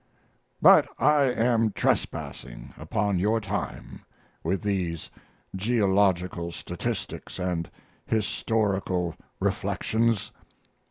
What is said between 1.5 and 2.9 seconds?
trespassing